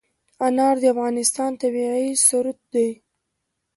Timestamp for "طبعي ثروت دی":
1.61-2.89